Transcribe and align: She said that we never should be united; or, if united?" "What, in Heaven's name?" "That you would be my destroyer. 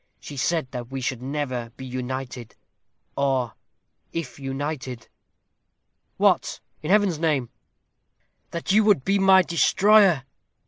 She 0.19 0.35
said 0.35 0.65
that 0.71 0.89
we 0.89 0.97
never 1.19 1.65
should 1.65 1.77
be 1.77 1.85
united; 1.85 2.55
or, 3.15 3.53
if 4.11 4.39
united?" 4.39 5.07
"What, 6.17 6.59
in 6.81 6.89
Heaven's 6.89 7.19
name?" 7.19 7.49
"That 8.49 8.71
you 8.71 8.83
would 8.83 9.05
be 9.05 9.19
my 9.19 9.43
destroyer. 9.43 10.23